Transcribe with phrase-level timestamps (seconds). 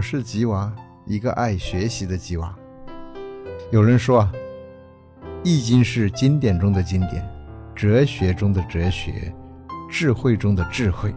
[0.00, 2.56] 我是吉娃，一个爱学习的吉娃。
[3.70, 4.32] 有人说啊，
[5.44, 7.22] 《易经》是经典中的经典，
[7.74, 9.30] 哲学中的哲学，
[9.90, 11.14] 智慧中的智慧。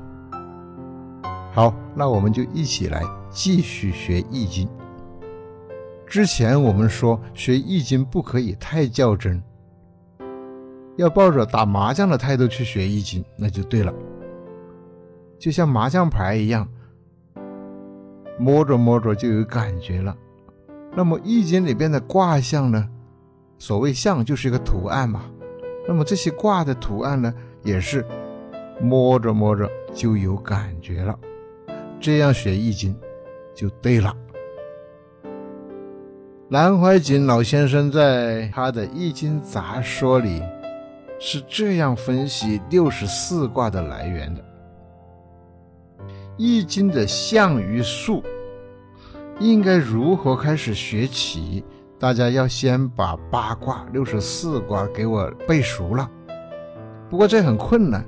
[1.54, 3.02] 好，那我们就一起来
[3.32, 4.68] 继续学《易经》。
[6.06, 9.42] 之前我们说学《易经》不可以太较真，
[10.98, 13.94] 要抱着打麻将的态度去学《易经》，那就对了。
[15.40, 16.68] 就像麻将牌一样，
[18.44, 20.14] 摸着摸着就有感觉了。
[20.94, 22.90] 那么《易经》里边的卦象呢？
[23.58, 25.24] 所谓象就是一个图案嘛。
[25.88, 27.34] 那么这些卦的图案呢，
[27.64, 28.06] 也是
[28.82, 31.18] 摸着摸着就有感觉了。
[32.02, 32.94] 这样学《易经》
[33.56, 34.14] 就对了。
[36.50, 40.44] 南怀瑾老先生在他的《易经杂说》里
[41.18, 44.44] 是这样分析六十四卦的来源的。
[46.38, 48.24] 易经的象与数
[49.40, 51.64] 应该如何开始学起？
[52.00, 56.10] 大家要先把八卦六十四卦给我背熟了。
[57.10, 58.06] 不过这很困难。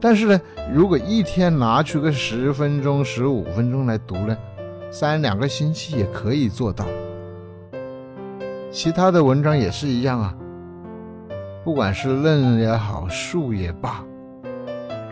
[0.00, 0.40] 但是呢，
[0.72, 4.36] 如果一天拿出个十分钟、十五分钟来读呢，
[4.90, 6.84] 三两个星期也可以做到。
[8.70, 10.34] 其他的文章也是一样啊，
[11.64, 14.04] 不管是论也好，数也罢。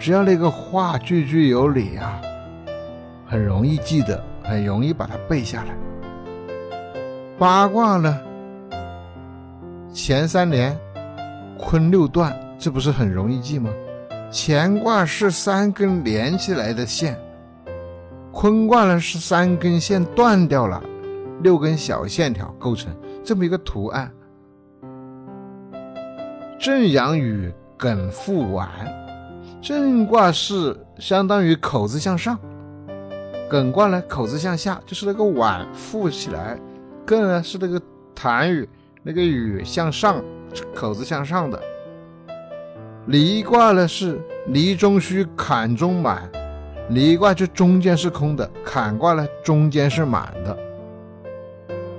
[0.05, 2.20] 只要那个话句句有理啊，
[3.27, 5.74] 很容易记得，很容易把它背下来。
[7.38, 8.20] 八卦呢，
[9.94, 10.78] 前三连，
[11.58, 13.70] 坤六断，这不是很容易记吗？
[14.30, 17.18] 乾卦是三根连起来的线，
[18.30, 20.83] 坤卦呢是三根线断掉了，
[21.41, 24.12] 六根小线条构成这么一个图案。
[26.58, 28.68] 正阳与艮复完。
[29.64, 32.39] 正卦是相当于口字向上，
[33.51, 36.58] 艮卦呢口字向下，就是那个碗覆起来，
[37.07, 37.80] 艮呢是那个
[38.14, 38.69] 痰盂，
[39.02, 40.23] 那个雨向上，
[40.75, 41.58] 口字向上的。
[43.07, 46.31] 离卦呢是离中虚，坎中满，
[46.91, 50.55] 离卦就中间是空的，坎卦呢中间是满的。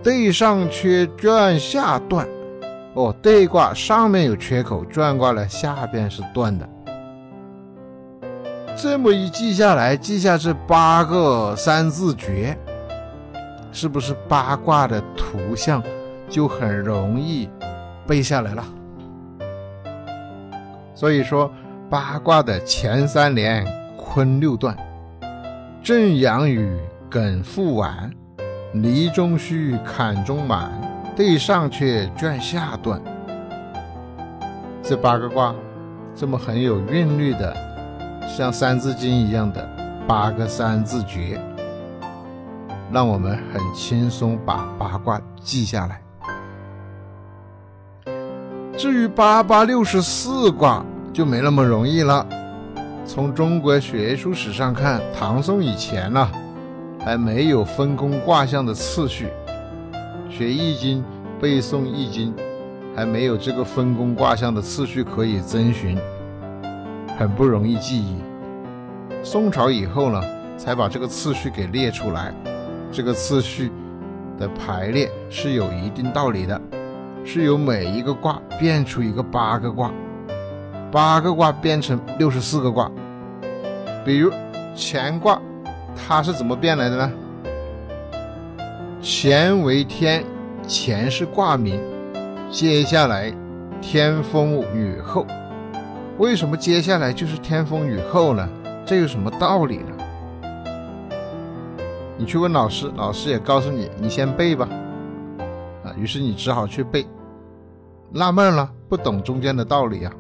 [0.04, 2.28] 兑上缺，卷下断。
[2.94, 6.70] 哦，兑卦上面有缺口，卷卦呢下边是断的。
[8.78, 12.58] 这么一记下来，记下这八个三字诀，
[13.72, 15.82] 是不是八卦的图像
[16.30, 17.50] 就很容易
[18.06, 18.64] 背下来了？
[20.94, 21.50] 所以说，
[21.90, 23.66] 八卦的前三连
[23.98, 24.76] 坤六断，
[25.82, 26.78] 正阳与
[27.10, 28.12] 艮复完，
[28.74, 30.70] 离中虚，坎中满，
[31.16, 33.02] 兑上缺，卷下断。
[34.84, 35.56] 这八个卦，
[36.14, 37.56] 这么很有韵律的。
[38.28, 39.68] 像《三字经》一样的
[40.08, 41.40] 八个三字诀，
[42.92, 46.02] 让我们很轻松把八卦记下来。
[48.78, 50.84] 至于八八六十四卦
[51.14, 52.28] 就没那么容易了。
[53.06, 56.30] 从中国学术史上看，唐宋以前呢，
[57.00, 59.28] 还没有分工卦象的次序，
[60.30, 61.00] 学《易经》、
[61.40, 62.34] 背诵《易经》，
[62.96, 65.98] 还没有这个分工卦象的次序可以遵循。
[67.18, 68.18] 很不容易记忆。
[69.24, 70.22] 宋朝以后呢，
[70.58, 72.34] 才把这个次序给列出来。
[72.92, 73.72] 这个次序
[74.38, 76.60] 的排列是有一定道理的，
[77.24, 79.92] 是由每一个卦变出一个八个卦，
[80.92, 82.90] 八个卦变成六十四个卦。
[84.06, 84.32] 比如
[84.76, 85.42] 乾卦，
[85.96, 87.12] 它是怎么变来的呢？
[89.02, 90.24] 乾为天，
[90.68, 91.80] 乾是卦名。
[92.52, 93.34] 接下来
[93.82, 95.26] 天风雨后。
[96.18, 98.48] 为什么接下来就是天风雨后呢？
[98.86, 99.92] 这有什么道理呢？
[102.18, 104.70] 你去问老师，老师也告诉你，你先背吧。
[105.84, 107.06] 啊，于是你只好去背。
[108.12, 110.14] 纳闷了，不懂中间的道理啊。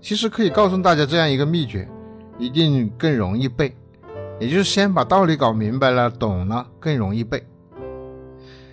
[0.00, 1.88] 其实可以告诉大家这样一个秘诀，
[2.38, 3.72] 一定更容易背。
[4.40, 7.46] 也就是先把道理搞明白了，懂了更容易背。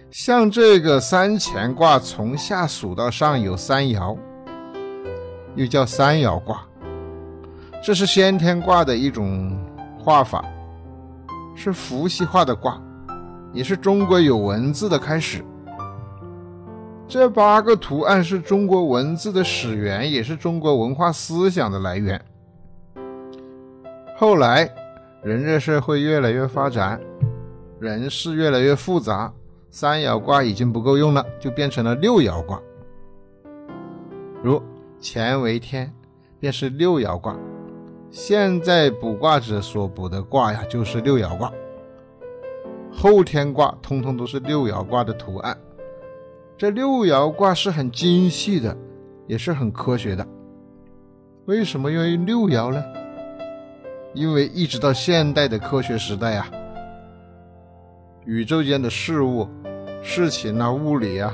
[0.10, 4.18] 像这个三乾卦，从下数到上有三爻。
[5.56, 6.62] 又叫三爻卦，
[7.82, 9.58] 这是先天卦的一种
[9.98, 10.44] 画法，
[11.56, 12.82] 是伏羲画的卦，
[13.54, 15.44] 也是中国有文字的开始。
[17.08, 22.20] 这八个图案是中国文字的始源，也是中国文化思想的来源。
[24.18, 24.70] 后来，
[25.24, 27.00] 人类社会越来越发展，
[27.80, 29.32] 人事越来越复杂，
[29.70, 32.60] 三爻卦已经不够用了，就变成了六爻卦，
[34.44, 34.62] 如。
[35.02, 35.94] 乾为天，
[36.40, 37.36] 便是六爻卦；
[38.10, 41.52] 现在卜卦者所卜的卦呀，就是六爻卦。
[42.92, 45.58] 后天卦通通都是六爻卦的图案。
[46.58, 48.76] 这六爻卦是很精细的，
[49.28, 50.26] 也是很科学的。
[51.46, 52.84] 为什么用六爻呢？
[54.14, 56.50] 因为一直到现代的科学时代啊，
[58.26, 59.46] 宇宙间的事物、
[60.02, 61.34] 事情啊、物理啊，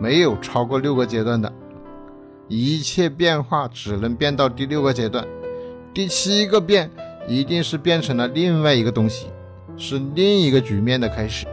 [0.00, 1.52] 没有超过六个阶段的，
[2.48, 5.26] 一切变化只能变到第六个阶段，
[5.92, 6.90] 第七个变
[7.26, 9.26] 一定是变成了另外一个东西，
[9.76, 11.46] 是另一个局面的开始。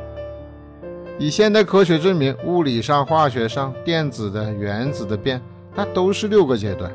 [1.20, 5.42] 以现代科学证明，物理上、化学上，电子的、原子的变，
[5.76, 6.92] 它都是六个阶段，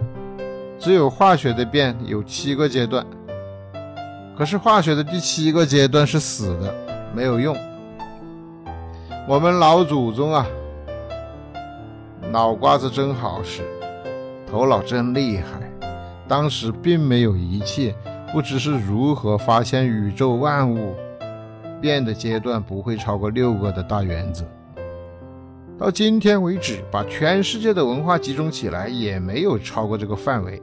[0.79, 3.07] 只有化学的变有七个阶段。
[4.37, 6.75] 可是化学的第七个阶段是死的，
[7.15, 7.55] 没有用。
[9.29, 10.47] 我们老祖宗啊，
[12.31, 13.63] 脑瓜子真好使，
[14.51, 15.71] 头脑真厉害。
[16.27, 17.95] 当时并没有仪器，
[18.33, 20.95] 不知是如何发现宇宙万物
[21.81, 24.45] 变的阶段不会超过六个的大原则。
[25.79, 30.61] 到今天为止，把全世界的文化集中起来，也没有超过这个范围。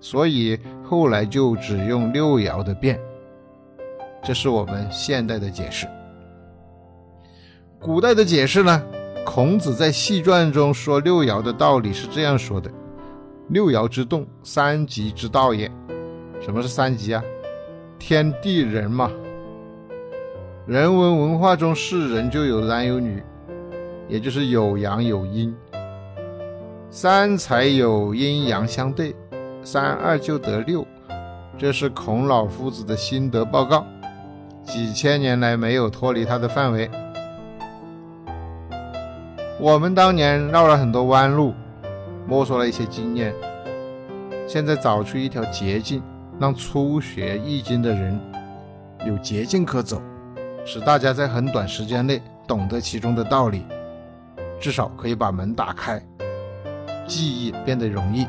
[0.00, 3.00] 所以后来就只用六爻的变，
[4.22, 5.86] 这是我们现代的解释。
[7.78, 8.82] 古代的解释呢？
[9.24, 12.68] 孔子在《系传》中说六爻的道理是这样说的
[13.48, 15.70] ：“六爻之动，三极之道也。”
[16.40, 17.22] 什么是三极啊？
[17.98, 19.10] 天地人嘛。
[20.66, 23.22] 人文文化中，是人就有男有女，
[24.08, 25.54] 也就是有阳有阴，
[26.90, 29.14] 三才有阴阳相对。
[29.64, 30.84] 三二就得六，
[31.56, 33.86] 这是孔老夫子的心得报告，
[34.64, 36.90] 几千年来没有脱离他的范围。
[39.60, 41.54] 我们当年绕了很多弯路，
[42.26, 43.34] 摸索了一些经验，
[44.46, 46.02] 现在找出一条捷径，
[46.38, 48.18] 让初学易经的人
[49.06, 50.00] 有捷径可走，
[50.64, 53.64] 使大家在很短时间内懂得其中的道理，
[54.60, 56.00] 至少可以把门打开，
[57.06, 58.26] 记忆变得容易。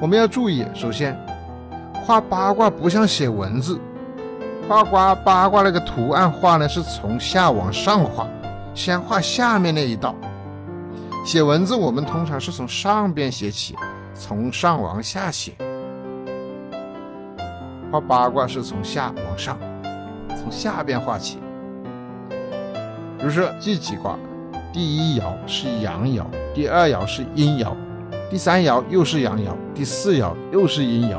[0.00, 1.16] 我们要注意，首先
[2.04, 3.80] 画八卦不像写文字，
[4.68, 8.26] 画卦八卦那个图案画呢是从下往上画，
[8.74, 10.14] 先画下面那一道。
[11.24, 13.74] 写文字我们通常是从上边写起，
[14.14, 15.52] 从上往下写。
[17.90, 19.58] 画八卦是从下往上，
[20.38, 21.38] 从下边画起。
[23.18, 24.18] 比如说这几卦，
[24.70, 26.24] 第一爻是阳爻，
[26.54, 27.72] 第二爻是阴爻。
[28.30, 31.16] 第三爻又是阳爻，第四爻又是阴爻，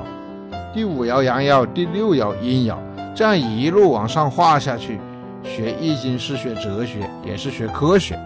[0.72, 2.78] 第五爻阳爻，第六爻阴爻，
[3.16, 5.00] 这样一路往上画下去，
[5.44, 8.19] 学易经是学哲学，也是学科学。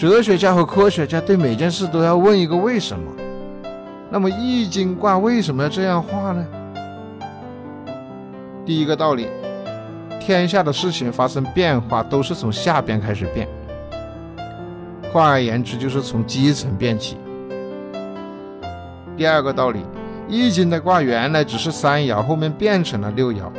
[0.00, 3.12] 哲学家和科学家对每件事都要问一个为什么。
[4.08, 6.42] 那么易经卦为什么要这样画呢？
[8.64, 9.28] 第一个道理，
[10.18, 13.46] 天下的事情发生变化都是从下边开始变。
[15.12, 17.18] 换而言之，就是从基层变起。
[19.18, 19.80] 第二个道理，
[20.30, 23.50] 《易经》的卦原来只是三爻，后面变成了六爻，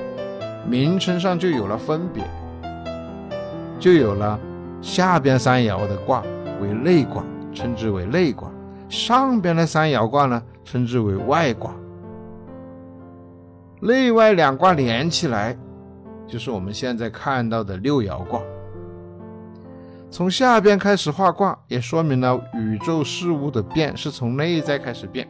[0.67, 2.23] 名称上就有了分别，
[3.79, 4.39] 就有了
[4.81, 6.23] 下边三爻的卦
[6.59, 7.23] 为内卦，
[7.53, 8.49] 称之为内卦；
[8.89, 11.73] 上边的三爻卦呢，称之为外卦。
[13.79, 15.57] 内外两卦连起来，
[16.27, 18.41] 就是我们现在看到的六爻卦。
[20.09, 25.27] 从下边开始画卦，也说明了宇宙事物的变是从内在开始变，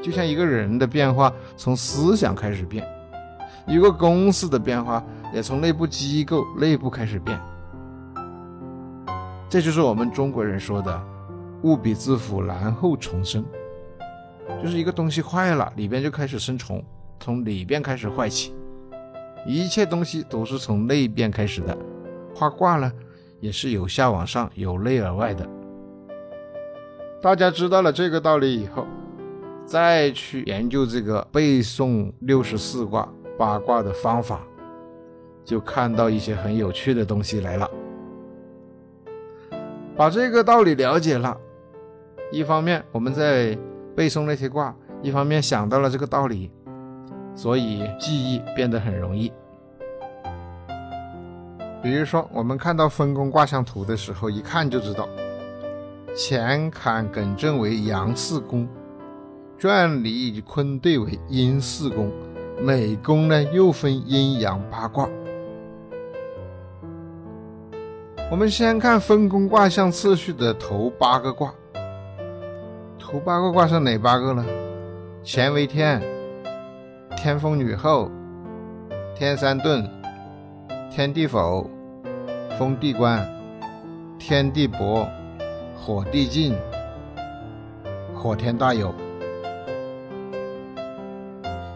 [0.00, 2.86] 就像一个人的变化从思想开始变，
[3.66, 7.38] 一个公司的变化也从内部机构内部开始变。
[9.54, 11.00] 这就是我们中国人说的
[11.62, 13.44] “物必自腐，然后重生”，
[14.60, 16.84] 就是一个东西坏了，里边就开始生虫，
[17.20, 18.52] 从里边开始坏起。
[19.46, 21.78] 一切东西都是从内边开始的，
[22.34, 22.92] 画卦呢？
[23.38, 25.48] 也是由下往上，由内而外的。
[27.22, 28.84] 大家知道了这个道理以后，
[29.64, 33.08] 再去研究这个背诵六十四卦
[33.38, 34.40] 八卦的方法，
[35.44, 37.70] 就看到一些很有趣的东西来了。
[39.96, 41.36] 把这个道理了解了，
[42.32, 43.56] 一方面我们在
[43.94, 46.50] 背诵那些卦，一方面想到了这个道理，
[47.36, 49.32] 所以记忆变得很容易。
[51.80, 55.08] 比如说，我们看到分宫卦象图的时候，一看就知道，
[56.16, 58.66] 乾坎艮震为阳四宫，
[59.56, 62.10] 转离坤兑为阴四宫，
[62.60, 65.08] 每宫呢又分阴阳八卦。
[68.30, 71.54] 我们先看分宫卦象次序的头八个卦，
[72.98, 74.44] 头八个卦是哪八个呢？
[75.24, 76.02] 乾为天，
[77.16, 78.10] 天风女后，
[79.14, 79.88] 天山遁，
[80.90, 81.70] 天地否，
[82.58, 83.24] 风地观，
[84.18, 85.06] 天地薄，
[85.76, 86.56] 火地静，
[88.14, 88.92] 火天大有。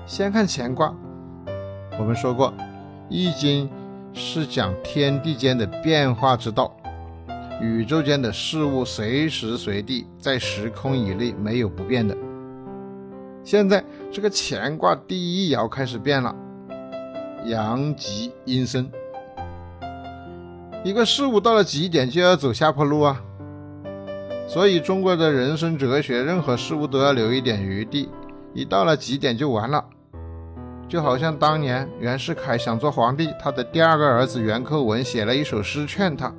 [0.07, 0.93] 先看乾卦，
[1.99, 2.51] 我们说过，
[3.09, 3.69] 《易经》
[4.19, 6.75] 是讲天地间的变化之道。
[7.63, 12.17] 宇宙间的事物随时随地在时空以内没有不变的。
[13.45, 13.83] 现在
[14.13, 16.35] 这个乾卦第一爻开始变了，
[17.47, 18.91] 阳极阴生。
[20.85, 23.21] 一个事物到了极点就要走下坡路啊，
[24.47, 28.09] 所以中国的人生哲学，任何事物都要留一点余地，
[28.53, 29.85] 一到了极点就完了。
[30.89, 36.33] 就好像当年袁世凯想做皇帝，他的第二个儿子袁克文写了一首诗劝他。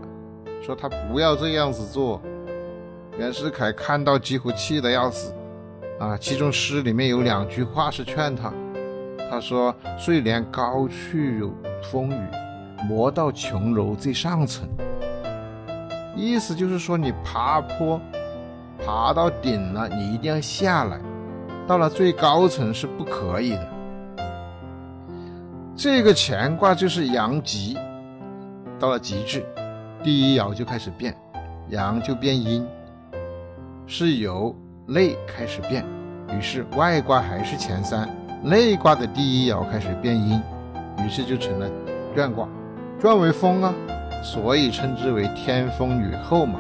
[0.61, 2.19] 说他不要这样子做，
[3.17, 5.33] 袁世凯看到几乎气得要死
[5.99, 6.17] 啊！
[6.17, 8.51] 其中诗里面有两句话是劝他，
[9.29, 11.53] 他说：“睡莲高去有
[11.91, 12.27] 风雨，
[12.87, 14.67] 莫到琼楼最上层。”
[16.15, 18.01] 意思就是说，你爬坡
[18.85, 20.99] 爬到顶了，你一定要下来，
[21.67, 23.78] 到了最高层是不可以的。
[25.81, 27.77] 这个乾卦就是阳极，
[28.77, 29.45] 到了极致。
[30.03, 31.15] 第一爻就开始变，
[31.69, 32.67] 阳就变阴，
[33.87, 34.53] 是由
[34.85, 35.85] 内开始变。
[36.37, 38.09] 于是外卦还是乾三，
[38.43, 40.41] 内卦的第一爻开始变阴，
[40.97, 41.71] 于是就成了
[42.13, 42.45] 转卦。
[42.99, 43.73] 转为风啊，
[44.21, 46.59] 所以称之为天风女后嘛，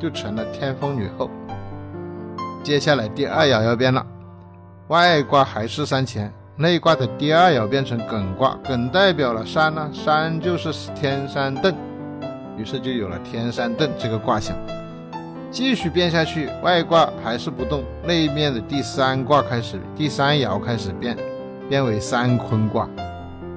[0.00, 1.30] 就成了天风女后。
[2.64, 4.04] 接下来第二爻要变了，
[4.88, 11.74] 外卦还是三乾，内卦的第二爻变成艮卦，艮代表了山呢，山就是天山艮。
[12.58, 14.54] 于是就有了天山遁这个卦象，
[15.50, 21.16] 继续变下去，外卦还是不动，内面的第三卦开始，第三爻开始变，
[21.70, 22.86] 变为三坤卦，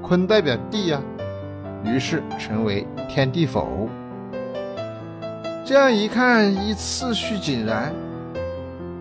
[0.02, 1.02] 坤代表地呀，
[1.84, 3.90] 于是成为天地否。
[5.66, 7.92] 这样一看，一次序井然，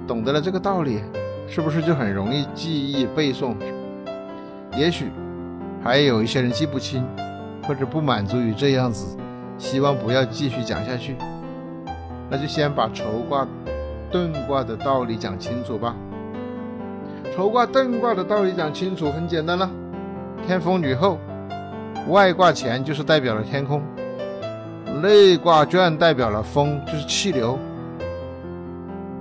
[0.04, 1.00] 懂得了这个道理，
[1.48, 3.54] 是不是就很容易记忆背诵？
[4.76, 5.10] 也许
[5.82, 7.06] 还有一些人记不清，
[7.62, 9.16] 或者不满足于这样子。
[9.56, 11.16] 希望不要继续讲下去，
[12.28, 13.46] 那就先把筹卦、
[14.10, 15.94] 遁卦的道理讲清楚吧。
[17.34, 19.70] 筹卦、遁卦的道理讲清楚，很简单了。
[20.44, 21.18] 天风女后，
[22.08, 23.80] 外卦乾就是代表了天空，
[25.00, 27.56] 内卦卷代表了风，就是气流。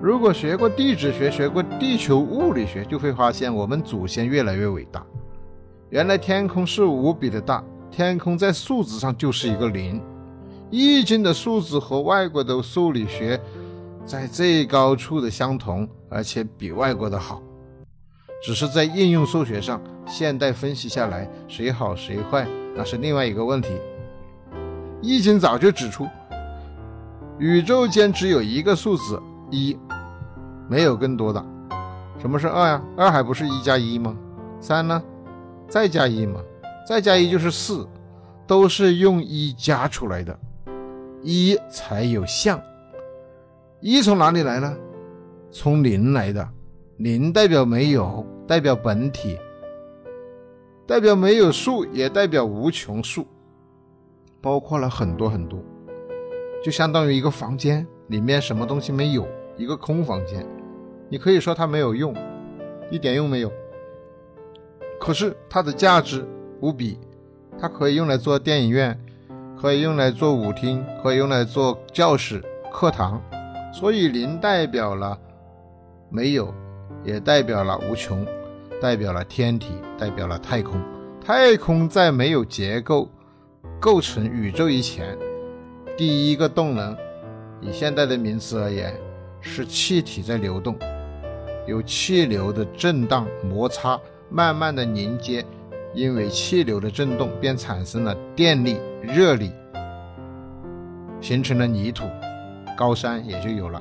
[0.02, 5.02] 如果学过地质学、学过地球物理学，就会发现我们祖先越来越伟大。
[5.94, 10.02] 原来天空是无比的大，天空在数字上就是一个零。
[10.72, 13.40] 易经的数字和外国的数理学
[14.04, 17.44] 在最高处的相同，而且比外国的好，
[18.42, 23.70] 只是在应用数学上，现代分析下来，谁好谁坏那是另外一个问题。
[25.00, 26.08] 易经早就指出，
[27.38, 29.22] 宇宙间只有一个数字
[29.52, 29.78] 一，
[30.68, 31.46] 没有更多的。
[32.18, 32.82] 什么是二呀？
[32.98, 34.18] 二还不是一加一吗？
[34.60, 35.00] 三呢？
[35.74, 36.40] 再加一嘛？
[36.88, 37.90] 再加一就是四，
[38.46, 40.40] 都是用一加出来的。
[41.24, 42.62] 一才有象，
[43.82, 44.78] 一从哪里来呢？
[45.50, 46.48] 从零来的，
[46.98, 49.36] 零代表没有，代表本体，
[50.86, 53.26] 代表没有数，也代表无穷数，
[54.42, 55.60] 包括了很多很多，
[56.64, 59.28] 就相当于一个房间里面什么东西没有，
[59.58, 60.46] 一个空房间，
[61.10, 62.16] 你可以说它没有用，
[62.92, 63.52] 一点用没有，
[65.04, 66.26] 可是它的价值
[66.62, 66.98] 无比，
[67.60, 68.98] 它可以用来做电影院。
[69.60, 73.22] 可以用来做舞厅，可以用来做教室、课堂，
[73.74, 75.18] 所以零代表了
[76.10, 76.54] 没有，
[77.04, 78.26] 也代表了无穷，
[78.82, 80.82] 代表了天体，代表了太空。
[81.26, 83.10] 太空在没有结构
[83.80, 85.18] 构成宇宙以前，
[85.98, 86.98] 第一个动能，
[87.62, 88.94] 以现代的名词而言，
[89.40, 90.78] 是气体在流动，
[91.68, 93.98] 有气流的震荡、摩擦，
[94.34, 95.46] 慢慢的凝结。
[95.96, 99.52] 因为气流的震动，便产生了电力、热力，
[101.22, 102.06] 形成了泥土，
[102.76, 103.80] 高山也就有了。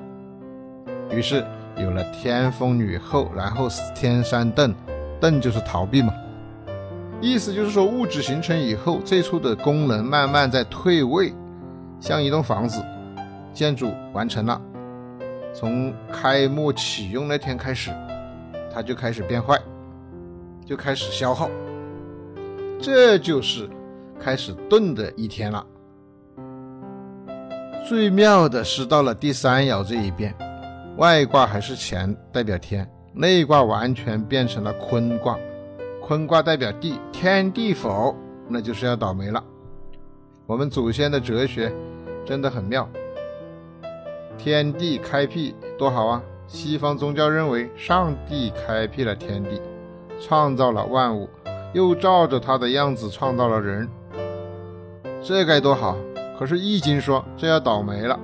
[1.10, 1.42] 于是
[1.78, 4.74] 有了天风女后，然后是天山遁，
[5.22, 6.12] 遁就是逃避嘛。
[7.18, 11.32] 意思就是说，物质形成以后，最初的功能慢慢在退位，
[11.98, 12.84] 像一栋房子，
[13.54, 14.60] 建筑完成了，
[15.54, 17.90] 从开幕启用那天开始，
[18.70, 19.58] 它就开始变坏，
[20.72, 21.50] 就开始消耗。
[22.80, 23.68] 这就是
[24.18, 25.66] 开始遁的一天了。
[27.86, 30.34] 最妙的是到了第三爻这一边，
[30.96, 35.38] 外卦还是乾，代表天；内卦完全变成了坤卦，
[36.00, 38.16] 坤卦代表地，天地否，
[38.48, 39.44] 那就是要倒霉了。
[40.46, 41.70] 我们祖先的哲学
[42.24, 42.88] 真的很妙，
[44.38, 46.22] 天地开辟多好啊！
[46.46, 49.60] 西方宗教认为上帝开辟了天地，
[50.24, 51.28] 创造了万物，
[51.72, 53.88] 又照着他的样子创造了人，
[55.20, 55.96] 这该多好！
[56.38, 58.18] 可是易经说这要倒霉了。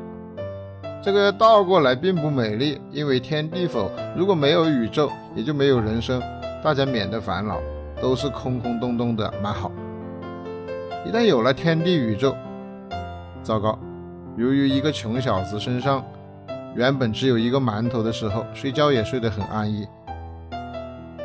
[1.03, 6.23] 这个倒过来并不美丽，因为天地否，如果没有宇宙，也就没有人生，
[6.63, 7.59] 大家免得烦恼，
[8.01, 9.71] 都是空空洞洞的，蛮好。
[11.05, 12.37] 一旦有了天地宇宙，
[13.43, 13.79] 糟糕！
[14.37, 16.05] 由于一个穷小子身上
[16.75, 19.87] 原本只有一个馒头的时候，睡觉也睡得很安逸。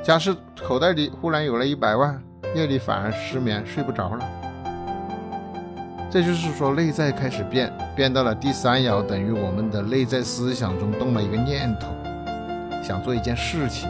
[0.04, 0.36] 假使
[0.68, 2.22] 口袋里忽然有了一百万，
[2.54, 4.30] 夜里反而失眠，睡不着了。
[6.12, 11.88] 这就是说，内在开始变，变到了第三爻，等于我们的内在思想中动了一个念头，
[12.84, 13.90] 想做一件事情，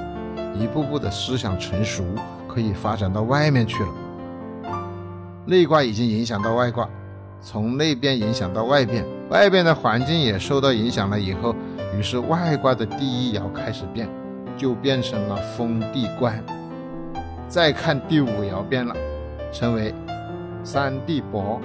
[0.54, 2.04] 一步步的思想成熟，
[2.48, 3.90] 可以发展到外面去了。
[5.48, 6.88] 内卦已经影响到外卦，
[7.42, 11.56] 从内边影响到外边，外边的环境也受到影响了以后，
[11.98, 14.08] 于是外卦的第一爻开始变，
[14.58, 16.44] 就变成了封地官。
[17.48, 18.96] 再看第五爻变了，
[19.52, 19.94] 成为
[20.64, 21.62] 三地伯。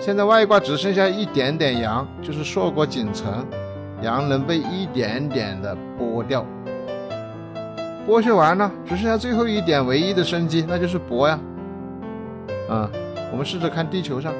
[0.00, 3.32] 现在外卦只剩下一点点阳，就是硕果仅存，
[4.02, 6.44] 阳能被一点点的剥掉，
[8.06, 11.38] 剥削完了，只剩下最后一点唯一的生机，那就是薄呀。
[12.68, 12.90] 啊，
[13.30, 14.32] 我们试着看地球上，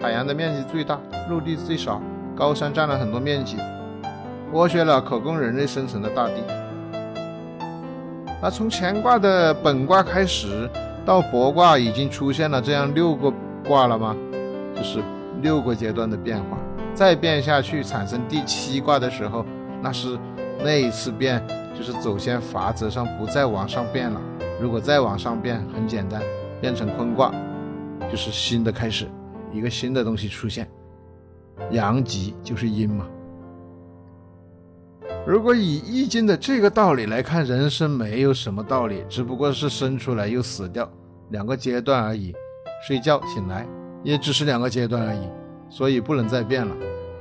[0.00, 2.00] 海洋的面积最大，陆地最少，
[2.36, 3.56] 高山占了很多面积，
[4.52, 6.42] 剥削了可供人类生存的大地。
[8.42, 10.68] 那从乾卦的本卦开始，
[11.04, 13.30] 到帛卦已经出现了这样六个
[13.66, 14.16] 卦了吗？
[14.74, 15.02] 就是
[15.42, 16.56] 六个阶段的变化，
[16.94, 19.44] 再变下去产生第七卦的时候，
[19.82, 20.18] 那是
[20.64, 21.42] 那一次变，
[21.76, 24.18] 就是走先法则上不再往上变了。
[24.58, 26.22] 如果再往上变，很简单，
[26.62, 27.30] 变成坤卦，
[28.10, 29.06] 就是新的开始，
[29.52, 30.66] 一个新的东西出现。
[31.72, 33.06] 阳极就是阴嘛。
[35.26, 40.90] 如果以易经的这个道理来看，人生没有什么道理，只不过是生出来又死掉，
[41.28, 42.34] 两个阶段而已，
[42.86, 43.66] 睡觉醒来。
[44.02, 45.28] 也只是两个阶段而已，
[45.68, 46.74] 所以不能再变了。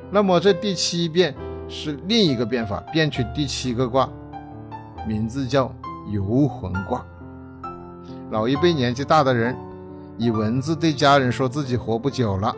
[0.09, 1.35] 那么这第七变
[1.67, 4.09] 是另一个变法，变去第七个卦，
[5.05, 5.69] 名字叫
[6.09, 7.05] 游魂卦。
[8.31, 9.53] 老一辈年纪大的人
[10.17, 12.55] 以文字对家人说自己活不久了，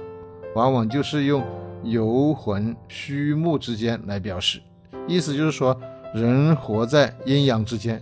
[0.54, 1.43] 往往就是用
[1.82, 4.62] 游魂虚木之间来表示，
[5.07, 5.79] 意思就是说
[6.13, 8.01] 人活在阴阳之间，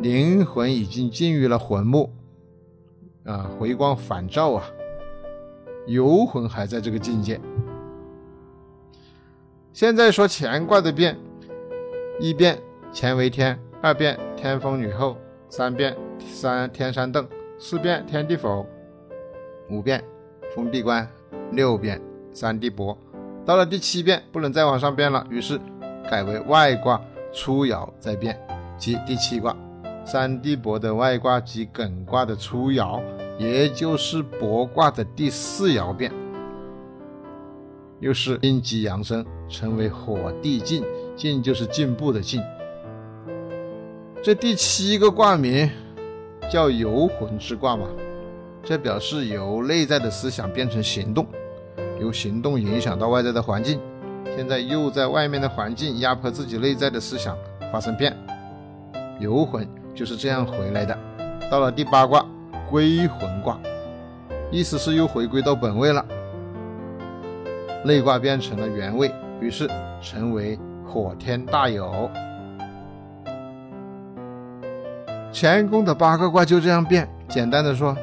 [0.00, 2.10] 灵魂已经进入了魂木，
[3.24, 4.64] 啊，回光返照啊。
[5.86, 7.40] 游魂还在这个境界。
[9.72, 11.16] 现在说乾卦的变，
[12.18, 12.58] 一变
[12.92, 15.16] 乾为天，二变天风女后，
[15.48, 17.24] 三变三天山遁，
[17.58, 18.66] 四变天地否，
[19.70, 20.02] 五变
[20.54, 21.08] 封地官，
[21.52, 22.00] 六变
[22.32, 22.98] 三地伯。
[23.44, 25.60] 到了第七变，不能再往上变了，于是
[26.10, 27.00] 改为外卦
[27.32, 28.38] 初爻再变，
[28.78, 29.56] 即第七卦
[30.04, 33.02] 三地帛的外卦及艮卦的初爻。
[33.38, 36.10] 也就是帛卦的第四爻变，
[38.00, 40.82] 又是阴极阳生，成为火地进，
[41.14, 42.40] 进就是进步的进。
[44.22, 45.70] 这第七个卦名
[46.50, 47.86] 叫游魂之卦嘛，
[48.64, 51.26] 这表示由内在的思想变成行动，
[52.00, 53.78] 由行动影响到外在的环境，
[54.36, 57.36] 现在又在外面的环境压迫自己内在的思想
[57.72, 58.16] 发生变，
[59.18, 60.96] 游魂就是这样回来的。
[61.50, 62.24] 到了第八卦。
[62.68, 63.56] 归魂卦，
[64.50, 66.04] 意思是又回归到本位了。
[67.84, 69.08] 内卦变成了原位，
[69.40, 69.70] 于是
[70.02, 72.10] 成为火天大有。
[75.32, 77.08] 乾宫的八个卦就这样变。
[77.28, 77.96] 简单的说，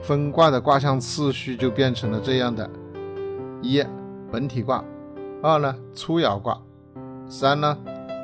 [0.00, 2.70] 分卦的卦象次序就变成了这样的：
[3.62, 3.84] 一
[4.30, 4.84] 本体卦，
[5.42, 6.60] 二呢初爻卦，
[7.28, 7.76] 三呢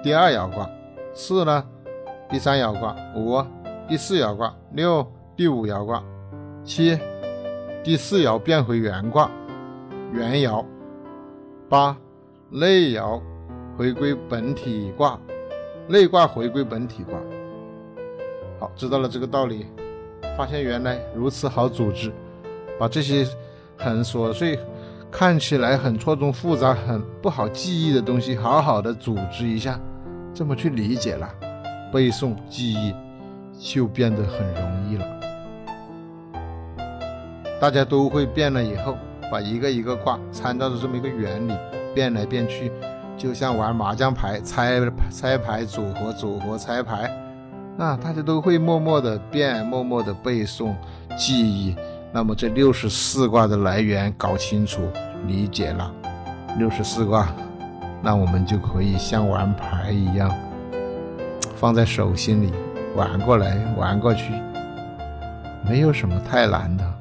[0.02, 0.70] 第二爻卦，
[1.12, 1.64] 四呢
[2.30, 3.44] 第三爻卦，五
[3.88, 5.06] 第四爻卦，六。
[5.36, 6.02] 第五爻卦，
[6.64, 6.98] 七，
[7.84, 9.30] 第四爻变回原卦，
[10.12, 10.64] 原爻，
[11.68, 11.96] 八，
[12.50, 13.22] 内爻
[13.76, 15.16] 回归本体卦，
[15.86, 17.16] 内卦回归本体卦。
[18.58, 19.66] 好，知道了这个道理，
[20.36, 22.12] 发现原来如此好组织，
[22.80, 23.24] 把这些
[23.76, 24.58] 很琐碎、
[25.10, 29.80] 看起来很错综复杂、很不好记忆的东西，好好的组织一下，
[30.34, 31.28] 这么去理解了，
[31.92, 32.94] 背诵记忆
[33.58, 35.06] 就变得很容易了。
[37.60, 38.96] 大家都会变了以后，
[39.32, 41.52] 把一个一个卦参照着这么一个原理
[41.94, 42.70] 变来变去，
[43.16, 47.10] 就像玩麻将牌，猜猜牌组合，组合猜牌，
[47.78, 50.72] 啊，大家都会默默的变，默默的背诵
[51.16, 51.74] 记忆。
[52.10, 54.80] 那么这六十四卦的来源搞清楚、
[55.26, 55.92] 理解了，
[56.58, 57.28] 六十四卦，
[58.02, 60.34] 那我们就可以像玩牌一样，
[61.54, 62.52] 放在手心里
[62.96, 64.32] 玩过来玩过去，
[65.68, 66.97] 没有什么太难的。